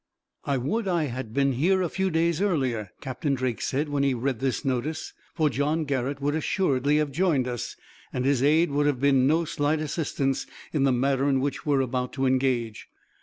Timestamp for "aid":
8.41-8.71